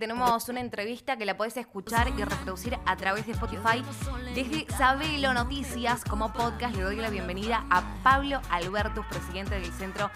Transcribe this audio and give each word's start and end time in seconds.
Tenemos 0.00 0.48
una 0.48 0.60
entrevista 0.60 1.18
que 1.18 1.26
la 1.26 1.36
podés 1.36 1.58
escuchar 1.58 2.08
y 2.08 2.24
reproducir 2.24 2.74
a 2.86 2.96
través 2.96 3.26
de 3.26 3.32
Spotify. 3.32 3.84
Desde 4.34 4.66
Sabelo 4.72 5.34
Noticias 5.34 6.06
como 6.06 6.32
podcast 6.32 6.74
le 6.74 6.80
doy 6.84 6.96
la 6.96 7.10
bienvenida 7.10 7.66
a 7.68 7.82
Pablo 8.02 8.40
Albertus, 8.48 9.04
presidente 9.04 9.56
del 9.56 9.70
Centro 9.72 10.10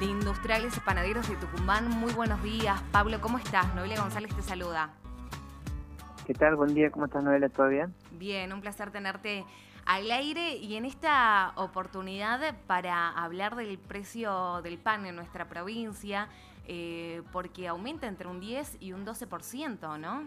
de 0.00 0.06
Industriales 0.06 0.76
y 0.76 0.80
Panaderos 0.80 1.28
de 1.28 1.36
Tucumán. 1.36 1.88
Muy 1.88 2.12
buenos 2.14 2.42
días, 2.42 2.82
Pablo, 2.90 3.20
¿cómo 3.20 3.38
estás? 3.38 3.72
Noelia 3.76 4.00
González 4.00 4.34
te 4.34 4.42
saluda. 4.42 4.90
¿Qué 6.26 6.34
tal? 6.34 6.56
Buen 6.56 6.74
día, 6.74 6.90
¿cómo 6.90 7.04
estás 7.04 7.22
Noelia? 7.22 7.48
¿Todo 7.48 7.68
bien? 7.68 7.94
Bien, 8.10 8.52
un 8.52 8.60
placer 8.60 8.90
tenerte 8.90 9.44
al 9.86 10.10
aire 10.10 10.56
y 10.56 10.76
en 10.76 10.84
esta 10.84 11.52
oportunidad 11.56 12.54
para 12.66 13.08
hablar 13.10 13.56
del 13.56 13.78
precio 13.78 14.60
del 14.62 14.78
pan 14.78 15.06
en 15.06 15.16
nuestra 15.16 15.48
provincia, 15.48 16.28
eh, 16.66 17.22
porque 17.32 17.68
aumenta 17.68 18.06
entre 18.06 18.28
un 18.28 18.40
10 18.40 18.78
y 18.80 18.92
un 18.92 19.06
12%, 19.06 19.98
¿no? 19.98 20.22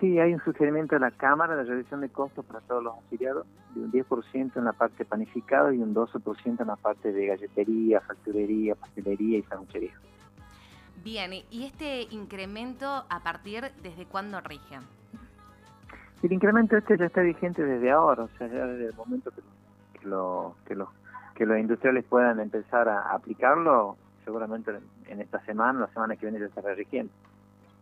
Sí, 0.00 0.18
hay 0.18 0.34
un 0.34 0.42
sugerimiento 0.42 0.96
de 0.96 1.00
la 1.00 1.10
Cámara 1.10 1.54
de 1.54 1.64
reducción 1.64 2.00
de 2.00 2.08
costos 2.08 2.44
para 2.44 2.60
todos 2.60 2.82
los 2.82 2.98
afiliados, 2.98 3.46
de 3.74 3.82
un 3.82 3.92
10% 3.92 4.56
en 4.56 4.64
la 4.64 4.72
parte 4.72 5.04
panificada 5.04 5.72
y 5.72 5.78
un 5.78 5.94
12% 5.94 6.60
en 6.60 6.66
la 6.66 6.76
parte 6.76 7.12
de 7.12 7.26
galletería, 7.26 8.00
facturería, 8.00 8.74
pastelería 8.74 9.38
y 9.38 9.42
sanguchería. 9.42 9.92
Bien, 11.04 11.32
¿y 11.50 11.64
este 11.64 12.02
incremento 12.10 12.86
a 12.86 13.20
partir 13.24 13.72
desde 13.82 14.06
cuándo 14.06 14.40
rige? 14.40 14.78
El 16.22 16.32
incremento 16.32 16.76
este 16.76 16.96
ya 16.96 17.06
está 17.06 17.20
vigente 17.20 17.64
desde 17.64 17.90
ahora, 17.90 18.24
o 18.24 18.28
sea, 18.38 18.46
ya 18.46 18.64
desde 18.64 18.86
el 18.86 18.94
momento 18.94 19.30
que, 19.32 19.42
que, 19.98 20.06
lo, 20.06 20.54
que, 20.66 20.76
los, 20.76 20.88
que 21.34 21.44
los 21.44 21.58
industriales 21.58 22.04
puedan 22.04 22.38
empezar 22.38 22.88
a 22.88 23.12
aplicarlo, 23.12 23.96
seguramente 24.24 24.70
en 25.06 25.20
esta 25.20 25.44
semana, 25.44 25.80
la 25.80 25.88
semana 25.88 26.16
que 26.16 26.26
viene 26.26 26.38
ya 26.38 26.46
estará 26.46 26.74
rigiendo. 26.74 27.12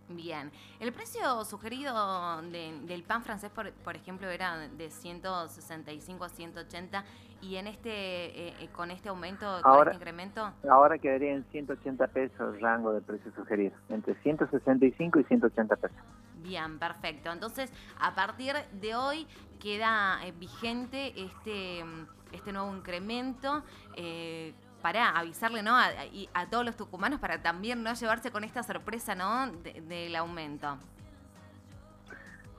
Bien, 0.08 0.50
el 0.80 0.92
precio 0.92 1.44
sugerido 1.44 2.42
del 2.42 3.04
pan 3.04 3.22
francés, 3.22 3.50
por, 3.50 3.70
por, 3.72 3.94
ejemplo, 3.94 4.28
era 4.28 4.56
de 4.56 4.90
165 4.90 6.24
a 6.24 6.28
180 6.28 7.04
y 7.42 7.56
en 7.56 7.68
este 7.68 7.90
eh, 7.90 8.54
eh, 8.58 8.68
con 8.72 8.90
este 8.90 9.08
aumento, 9.08 9.46
con 9.62 9.70
ahora, 9.70 9.92
este 9.92 10.02
incremento... 10.02 10.52
Ahora 10.68 10.98
quedaría 10.98 11.32
en 11.32 11.44
180 11.44 12.06
pesos 12.08 12.54
el 12.54 12.60
rango 12.60 12.92
de 12.92 13.02
precio 13.02 13.30
sugerido, 13.36 13.72
entre 13.88 14.14
165 14.16 15.20
y 15.20 15.24
180 15.24 15.76
pesos. 15.76 15.96
Bien, 16.42 16.78
perfecto. 16.78 17.30
Entonces, 17.30 17.72
a 18.00 18.14
partir 18.14 18.54
de 18.80 18.94
hoy 18.94 19.26
queda 19.60 20.18
eh, 20.24 20.32
vigente 20.32 21.12
este, 21.20 21.84
este 22.32 22.52
nuevo 22.52 22.74
incremento. 22.74 23.62
Eh, 23.96 24.54
para 24.82 25.10
avisarle 25.10 25.62
¿no? 25.62 25.76
A, 25.76 25.88
a, 26.32 26.46
todos 26.46 26.64
los 26.64 26.74
tucumanos 26.74 27.20
para 27.20 27.42
también 27.42 27.82
no 27.82 27.92
llevarse 27.92 28.30
con 28.30 28.44
esta 28.44 28.62
sorpresa 28.62 29.14
¿no? 29.14 29.52
De, 29.62 29.82
del 29.82 30.16
aumento. 30.16 30.78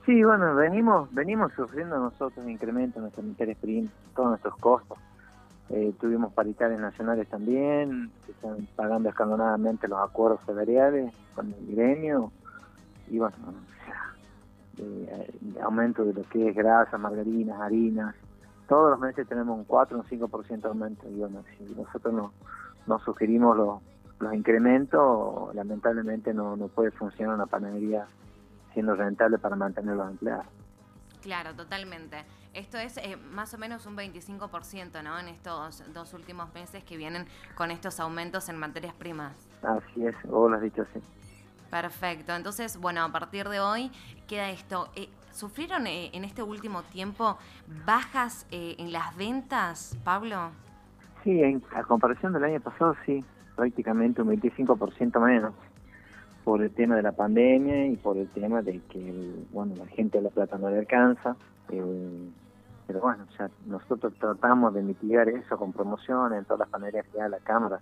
Sí, 0.06 0.22
bueno, 0.22 0.54
venimos 0.54 1.12
venimos 1.12 1.52
sufriendo 1.54 1.98
nosotros 1.98 2.46
incrementos 2.48 2.96
en 2.96 3.02
nuestras 3.02 3.26
materias 3.26 3.58
primas, 3.60 3.92
todos 4.14 4.28
nuestros 4.28 4.56
costos. 4.58 4.98
Eh, 5.70 5.92
tuvimos 6.00 6.32
paritarias 6.32 6.80
nacionales 6.80 7.28
también, 7.28 8.10
están 8.28 8.68
pagando 8.76 9.08
escalonadamente 9.08 9.88
los 9.88 9.98
acuerdos 10.00 10.40
salariales 10.46 11.12
con 11.34 11.52
el 11.52 11.74
gremio 11.74 12.30
y 13.12 13.18
bueno, 13.18 13.36
o 13.46 13.84
sea, 13.84 14.14
eh, 14.78 15.60
aumento 15.62 16.02
de 16.02 16.14
lo 16.14 16.22
que 16.30 16.48
es 16.48 16.56
grasa, 16.56 16.96
margarinas, 16.96 17.60
harinas, 17.60 18.14
todos 18.68 18.90
los 18.90 19.00
meses 19.00 19.28
tenemos 19.28 19.58
un 19.58 19.64
4 19.64 19.98
o 19.98 20.00
un 20.00 20.06
5% 20.06 20.62
de 20.62 20.68
aumento. 20.68 21.06
Y 21.08 21.18
bueno, 21.18 21.44
si 21.58 21.74
nosotros 21.74 22.14
no, 22.14 22.32
no 22.86 22.98
sugerimos 23.00 23.54
los, 23.54 23.82
los 24.18 24.32
incrementos, 24.32 25.54
lamentablemente 25.54 26.32
no, 26.32 26.56
no 26.56 26.68
puede 26.68 26.90
funcionar 26.90 27.34
una 27.34 27.44
panadería 27.44 28.06
siendo 28.72 28.94
rentable 28.94 29.36
para 29.36 29.56
mantener 29.56 29.94
los 29.94 30.10
empleados. 30.10 30.46
Claro, 31.20 31.54
totalmente. 31.54 32.24
Esto 32.54 32.78
es 32.78 32.96
eh, 32.96 33.16
más 33.16 33.52
o 33.52 33.58
menos 33.58 33.84
un 33.84 33.94
25%, 33.94 35.02
¿no? 35.02 35.18
En 35.18 35.28
estos 35.28 35.84
dos 35.92 36.14
últimos 36.14 36.52
meses 36.54 36.82
que 36.82 36.96
vienen 36.96 37.26
con 37.56 37.70
estos 37.70 38.00
aumentos 38.00 38.48
en 38.48 38.56
materias 38.56 38.94
primas. 38.94 39.34
Así 39.62 40.06
es, 40.06 40.14
vos 40.24 40.50
lo 40.50 40.56
has 40.56 40.62
dicho 40.62 40.82
así. 40.82 41.00
Perfecto. 41.72 42.34
Entonces, 42.36 42.76
bueno, 42.76 43.02
a 43.02 43.08
partir 43.10 43.48
de 43.48 43.58
hoy 43.58 43.90
queda 44.28 44.50
esto. 44.50 44.90
Eh, 44.94 45.08
¿Sufrieron 45.30 45.86
eh, 45.86 46.10
en 46.12 46.22
este 46.24 46.42
último 46.42 46.82
tiempo 46.82 47.38
bajas 47.86 48.46
eh, 48.50 48.74
en 48.78 48.92
las 48.92 49.16
ventas, 49.16 49.96
Pablo? 50.04 50.50
Sí, 51.24 51.42
en, 51.42 51.62
a 51.74 51.82
comparación 51.84 52.34
del 52.34 52.44
año 52.44 52.60
pasado, 52.60 52.94
sí, 53.06 53.24
prácticamente 53.56 54.20
un 54.20 54.28
25% 54.38 55.18
menos 55.24 55.54
por 56.44 56.62
el 56.62 56.70
tema 56.72 56.96
de 56.96 57.02
la 57.04 57.12
pandemia 57.12 57.86
y 57.86 57.96
por 57.96 58.18
el 58.18 58.28
tema 58.28 58.60
de 58.60 58.78
que, 58.90 59.34
bueno, 59.50 59.74
la 59.74 59.86
gente 59.86 60.18
de 60.18 60.24
la 60.24 60.30
plata 60.30 60.58
no 60.58 60.68
le 60.68 60.80
alcanza. 60.80 61.36
Eh, 61.70 62.28
pero 62.86 63.00
bueno, 63.00 63.24
ya 63.38 63.48
nosotros 63.64 64.12
tratamos 64.18 64.74
de 64.74 64.82
mitigar 64.82 65.26
eso 65.30 65.56
con 65.56 65.72
promociones 65.72 66.38
en 66.38 66.44
todas 66.44 66.60
las 66.60 66.68
panaderías 66.68 67.06
que 67.06 67.16
da 67.16 67.30
la 67.30 67.38
Cámara. 67.38 67.80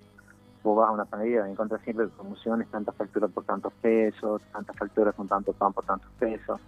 Vos 0.63 0.77
vas 0.77 0.89
a 0.89 0.93
una 0.93 1.05
panadería, 1.05 1.49
encuentras 1.49 1.81
siempre 1.83 2.07
promociones, 2.09 2.69
tantas 2.69 2.95
facturas 2.95 3.31
por 3.31 3.45
tantos 3.45 3.73
pesos, 3.81 4.43
tantas 4.53 4.77
facturas 4.77 5.15
con 5.15 5.27
tanto 5.27 5.53
pan 5.53 5.73
por 5.73 5.85
tantos 5.85 6.11
pesos. 6.19 6.61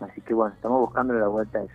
Así 0.00 0.20
que 0.20 0.34
bueno, 0.34 0.54
estamos 0.54 0.80
buscando 0.80 1.14
la 1.14 1.28
vuelta 1.28 1.58
a 1.60 1.62
eso. 1.62 1.74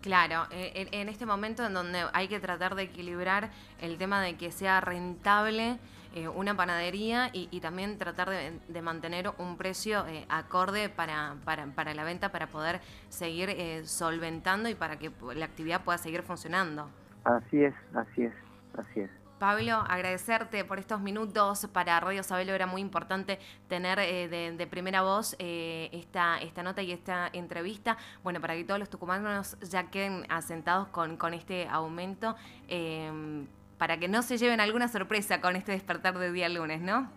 Claro, 0.00 0.44
en, 0.50 0.88
en, 0.92 1.08
este 1.08 1.26
momento 1.26 1.66
en 1.66 1.74
donde 1.74 2.04
hay 2.12 2.28
que 2.28 2.38
tratar 2.40 2.74
de 2.74 2.84
equilibrar 2.84 3.50
el 3.80 3.98
tema 3.98 4.22
de 4.22 4.36
que 4.36 4.52
sea 4.52 4.80
rentable 4.80 5.78
eh, 6.16 6.28
una 6.28 6.56
panadería 6.56 7.28
y, 7.34 7.46
y 7.50 7.60
también 7.60 7.98
tratar 7.98 8.30
de, 8.30 8.58
de, 8.68 8.80
mantener 8.80 9.30
un 9.36 9.58
precio 9.58 10.06
eh, 10.06 10.24
acorde 10.30 10.88
para, 10.88 11.34
para, 11.44 11.66
para, 11.66 11.92
la 11.92 12.04
venta 12.04 12.32
para 12.32 12.46
poder 12.46 12.80
seguir 13.10 13.50
eh, 13.50 13.84
solventando 13.84 14.70
y 14.70 14.74
para 14.74 14.98
que 14.98 15.12
la 15.34 15.44
actividad 15.44 15.84
pueda 15.84 15.98
seguir 15.98 16.22
funcionando. 16.22 16.88
Así 17.24 17.62
es, 17.62 17.74
así 17.94 18.22
es, 18.22 18.32
así 18.78 19.00
es. 19.00 19.10
Pablo, 19.38 19.84
agradecerte 19.88 20.64
por 20.64 20.78
estos 20.78 21.00
minutos. 21.00 21.68
Para 21.72 21.98
Radio 22.00 22.22
Sabelo 22.22 22.52
era 22.52 22.66
muy 22.66 22.80
importante 22.80 23.38
tener 23.68 23.98
eh, 23.98 24.28
de, 24.28 24.52
de, 24.56 24.66
primera 24.66 25.02
voz 25.02 25.36
eh, 25.38 25.88
esta, 25.92 26.38
esta 26.38 26.62
nota 26.62 26.82
y 26.82 26.92
esta 26.92 27.28
entrevista. 27.32 27.96
Bueno, 28.22 28.40
para 28.40 28.54
que 28.54 28.64
todos 28.64 28.80
los 28.80 28.90
tucumanos 28.90 29.56
ya 29.68 29.90
queden 29.90 30.26
asentados 30.30 30.88
con, 30.88 31.16
con 31.16 31.34
este 31.34 31.68
aumento, 31.68 32.36
eh, 32.68 33.46
para 33.78 33.98
que 33.98 34.08
no 34.08 34.22
se 34.22 34.38
lleven 34.38 34.60
alguna 34.60 34.88
sorpresa 34.88 35.40
con 35.40 35.56
este 35.56 35.72
despertar 35.72 36.18
de 36.18 36.32
día 36.32 36.48
lunes, 36.48 36.80
¿no? 36.80 37.10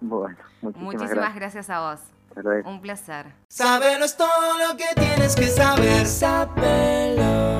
Bueno, 0.00 0.36
muchísimas, 0.60 0.82
muchísimas 0.82 1.34
gracias. 1.34 1.34
gracias 1.36 1.70
a 1.70 1.80
vos. 1.80 2.00
Un 2.64 2.80
placer. 2.80 3.26
Saber 3.48 4.00
es 4.00 4.16
todo 4.16 4.58
lo 4.58 4.76
que 4.76 4.86
tienes 4.96 5.36
que 5.36 5.48
saber. 5.48 6.06
Saber. 6.06 7.51